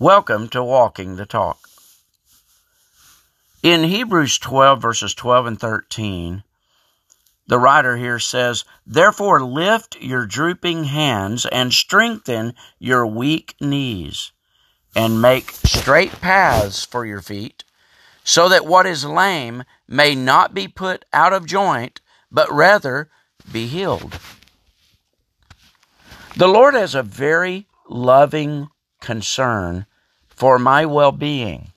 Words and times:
Welcome 0.00 0.48
to 0.48 0.64
Walking 0.64 1.16
the 1.16 1.26
Talk. 1.26 1.68
In 3.62 3.84
Hebrews 3.84 4.38
12, 4.38 4.80
verses 4.80 5.14
12 5.14 5.44
and 5.44 5.60
13, 5.60 6.42
the 7.46 7.58
writer 7.58 7.98
here 7.98 8.18
says, 8.18 8.64
Therefore 8.86 9.42
lift 9.42 10.00
your 10.00 10.24
drooping 10.24 10.84
hands 10.84 11.44
and 11.44 11.70
strengthen 11.70 12.54
your 12.78 13.06
weak 13.06 13.54
knees, 13.60 14.32
and 14.96 15.20
make 15.20 15.50
straight 15.50 16.18
paths 16.22 16.82
for 16.82 17.04
your 17.04 17.20
feet, 17.20 17.64
so 18.24 18.48
that 18.48 18.64
what 18.64 18.86
is 18.86 19.04
lame 19.04 19.64
may 19.86 20.14
not 20.14 20.54
be 20.54 20.66
put 20.66 21.04
out 21.12 21.34
of 21.34 21.44
joint, 21.44 22.00
but 22.32 22.50
rather 22.50 23.10
be 23.52 23.66
healed. 23.66 24.18
The 26.38 26.48
Lord 26.48 26.72
has 26.72 26.94
a 26.94 27.02
very 27.02 27.66
loving 27.86 28.70
concern 29.02 29.84
for 30.40 30.58
my 30.58 30.86
well 30.86 31.12
being. 31.12 31.70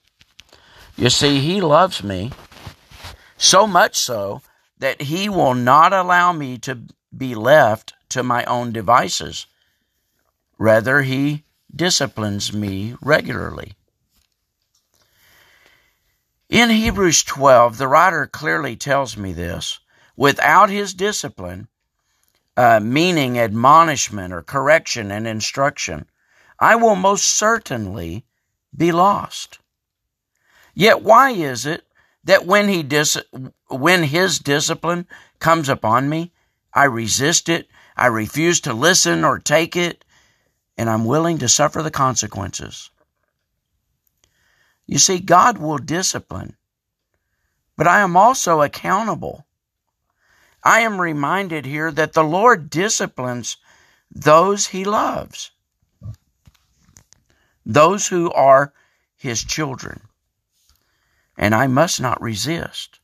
You 0.95 1.09
see, 1.09 1.41
He 1.41 1.59
loves 1.59 2.01
me 2.01 2.31
so 3.35 3.67
much 3.67 3.97
so 3.97 4.41
that 4.77 5.01
He 5.01 5.27
will 5.27 5.53
not 5.53 5.91
allow 5.91 6.31
me 6.31 6.57
to 6.59 6.79
be 7.15 7.35
left 7.35 7.93
to 8.07 8.23
my 8.23 8.45
own 8.45 8.71
devices. 8.71 9.47
Rather, 10.57 11.01
He 11.01 11.43
disciplines 11.75 12.53
me 12.53 12.95
regularly. 13.01 13.73
In 16.47 16.69
Hebrews 16.69 17.23
12, 17.23 17.77
the 17.77 17.89
writer 17.89 18.27
clearly 18.27 18.77
tells 18.77 19.17
me 19.17 19.33
this. 19.33 19.81
Without 20.15 20.69
His 20.69 20.93
discipline, 20.93 21.67
uh, 22.55 22.79
meaning 22.79 23.37
admonishment 23.37 24.31
or 24.31 24.41
correction 24.41 25.11
and 25.11 25.27
instruction, 25.27 26.05
I 26.61 26.77
will 26.77 26.95
most 26.95 27.25
certainly 27.25 28.23
be 28.75 28.91
lost. 28.91 29.59
Yet 30.73 31.01
why 31.01 31.31
is 31.31 31.65
it 31.65 31.85
that 32.23 32.45
when 32.45 32.67
he 32.67 32.83
dis- 32.83 33.17
when 33.67 34.03
his 34.03 34.39
discipline 34.39 35.07
comes 35.39 35.69
upon 35.69 36.09
me, 36.09 36.31
I 36.73 36.85
resist 36.85 37.49
it, 37.49 37.69
I 37.95 38.07
refuse 38.07 38.61
to 38.61 38.73
listen 38.73 39.23
or 39.23 39.37
take 39.39 39.75
it, 39.75 40.03
and 40.77 40.89
I'm 40.89 41.05
willing 41.05 41.37
to 41.39 41.49
suffer 41.49 41.83
the 41.83 41.91
consequences? 41.91 42.89
You 44.87 44.97
see, 44.97 45.19
God 45.19 45.57
will 45.59 45.77
discipline, 45.77 46.55
but 47.77 47.87
I 47.87 48.01
am 48.01 48.17
also 48.17 48.61
accountable. 48.61 49.45
I 50.63 50.81
am 50.81 50.99
reminded 50.99 51.65
here 51.65 51.91
that 51.91 52.13
the 52.13 52.23
Lord 52.23 52.69
disciplines 52.69 53.57
those 54.09 54.67
he 54.67 54.83
loves 54.85 55.51
those 57.65 58.07
who 58.07 58.31
are 58.31 58.73
his 59.15 59.43
children. 59.43 60.01
And 61.37 61.55
I 61.55 61.67
must 61.67 62.01
not 62.01 62.21
resist. 62.21 62.99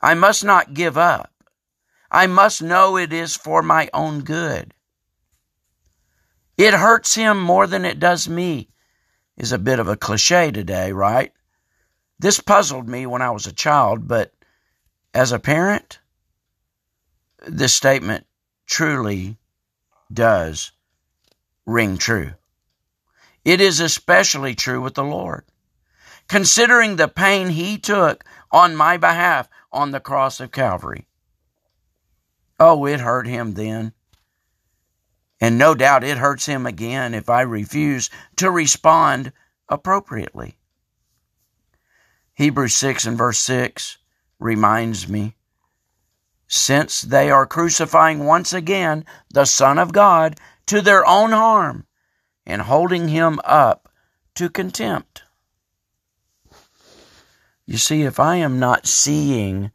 I 0.00 0.14
must 0.14 0.44
not 0.44 0.74
give 0.74 0.96
up. 0.96 1.32
I 2.10 2.26
must 2.26 2.62
know 2.62 2.96
it 2.96 3.12
is 3.12 3.36
for 3.36 3.62
my 3.62 3.88
own 3.92 4.20
good. 4.20 4.72
It 6.56 6.72
hurts 6.72 7.14
him 7.14 7.40
more 7.40 7.66
than 7.66 7.84
it 7.84 8.00
does 8.00 8.28
me, 8.28 8.70
is 9.36 9.52
a 9.52 9.58
bit 9.58 9.78
of 9.78 9.88
a 9.88 9.96
cliche 9.96 10.50
today, 10.50 10.92
right? 10.92 11.32
This 12.18 12.40
puzzled 12.40 12.88
me 12.88 13.06
when 13.06 13.20
I 13.20 13.30
was 13.30 13.46
a 13.46 13.52
child, 13.52 14.08
but 14.08 14.32
as 15.12 15.32
a 15.32 15.38
parent, 15.38 15.98
this 17.46 17.74
statement 17.74 18.26
truly 18.66 19.36
does 20.12 20.72
ring 21.66 21.98
true. 21.98 22.32
It 23.46 23.60
is 23.60 23.78
especially 23.78 24.56
true 24.56 24.80
with 24.80 24.94
the 24.94 25.04
Lord. 25.04 25.44
Considering 26.26 26.96
the 26.96 27.06
pain 27.06 27.50
he 27.50 27.78
took 27.78 28.24
on 28.50 28.74
my 28.74 28.96
behalf 28.96 29.48
on 29.70 29.92
the 29.92 30.00
cross 30.00 30.40
of 30.40 30.50
Calvary. 30.50 31.06
Oh, 32.58 32.86
it 32.86 32.98
hurt 32.98 33.28
him 33.28 33.52
then. 33.52 33.92
And 35.40 35.56
no 35.56 35.76
doubt 35.76 36.02
it 36.02 36.18
hurts 36.18 36.46
him 36.46 36.66
again 36.66 37.14
if 37.14 37.30
I 37.30 37.42
refuse 37.42 38.10
to 38.34 38.50
respond 38.50 39.32
appropriately. 39.68 40.58
Hebrews 42.34 42.74
6 42.74 43.06
and 43.06 43.16
verse 43.16 43.38
6 43.38 43.98
reminds 44.40 45.08
me 45.08 45.36
since 46.48 47.00
they 47.00 47.30
are 47.30 47.46
crucifying 47.46 48.24
once 48.24 48.52
again 48.52 49.04
the 49.30 49.44
Son 49.44 49.78
of 49.78 49.92
God 49.92 50.36
to 50.66 50.80
their 50.80 51.06
own 51.06 51.30
harm 51.30 51.86
and 52.46 52.62
holding 52.62 53.08
him 53.08 53.40
up 53.44 53.88
to 54.34 54.48
contempt. 54.48 55.22
You 57.66 57.78
see, 57.78 58.02
if 58.02 58.20
I 58.20 58.36
am 58.36 58.58
not 58.60 58.86
seeing 58.86 59.72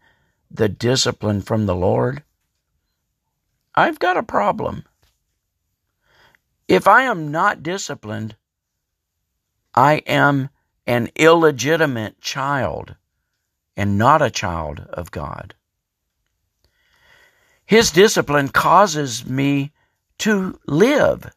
the 0.49 0.69
discipline 0.69 1.41
from 1.41 1.65
the 1.65 1.75
Lord, 1.75 2.23
I've 3.75 3.99
got 3.99 4.17
a 4.17 4.23
problem. 4.23 4.85
If 6.67 6.87
I 6.87 7.03
am 7.03 7.31
not 7.31 7.63
disciplined, 7.63 8.35
I 9.75 9.95
am 10.07 10.49
an 10.87 11.09
illegitimate 11.15 12.21
child 12.21 12.95
and 13.75 13.97
not 13.97 14.21
a 14.21 14.29
child 14.29 14.79
of 14.89 15.11
God. 15.11 15.53
His 17.65 17.91
discipline 17.91 18.49
causes 18.49 19.25
me 19.25 19.71
to 20.19 20.59
live 20.67 21.31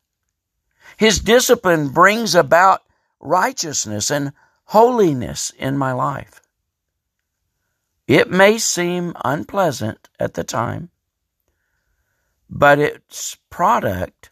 his 0.97 1.21
discipline 1.21 1.89
brings 1.89 2.35
about 2.35 2.83
righteousness 3.21 4.11
and 4.11 4.33
holiness 4.67 5.51
in 5.59 5.77
my 5.77 5.93
life. 5.93 6.41
It 8.07 8.31
may 8.31 8.59
seem 8.59 9.15
unpleasant 9.25 10.09
at 10.21 10.35
the 10.35 10.45
time, 10.45 10.91
but 12.51 12.79
its 12.79 13.37
product 13.51 14.31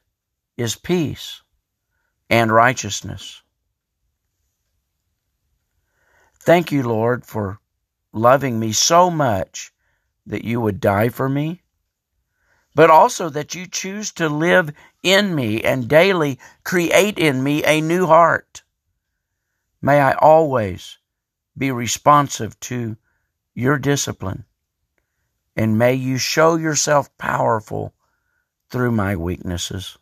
is 0.57 0.77
peace 0.77 1.43
and 2.29 2.53
righteousness. 2.53 3.43
Thank 6.39 6.73
you, 6.73 6.83
Lord, 6.83 7.25
for 7.25 7.61
loving 8.13 8.59
me 8.59 8.73
so 8.73 9.11
much 9.11 9.73
that 10.27 10.45
you 10.45 10.61
would 10.61 10.81
die 10.81 11.09
for 11.09 11.29
me 11.29 11.63
but 12.75 12.91
also 12.91 13.29
that 13.29 13.55
you 13.55 13.67
choose 13.67 14.13
to 14.13 14.29
live 14.29 14.73
in 15.03 15.35
me 15.35 15.63
and 15.63 15.89
daily 15.89 16.39
create 16.65 17.19
in 17.19 17.43
me 17.43 17.65
a 17.65 17.81
new 17.81 18.07
heart. 18.07 18.63
May 19.81 20.01
I 20.01 20.13
always 20.13 20.99
be 21.57 21.71
responsive 21.71 22.59
to 22.61 22.97
your 23.55 23.79
discipline, 23.79 24.45
and 25.57 25.79
may 25.79 25.95
you 25.95 26.17
show 26.19 26.57
yourself 26.57 27.17
powerful 27.19 27.93
through 28.71 28.93
my 28.93 29.17
weaknesses. 29.17 29.99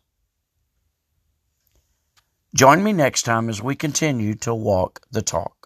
Join 2.54 2.82
me 2.82 2.92
next 2.92 3.22
time 3.22 3.48
as 3.48 3.62
we 3.62 3.74
continue 3.74 4.34
to 4.36 4.54
walk 4.54 5.00
the 5.10 5.22
talk. 5.22 5.59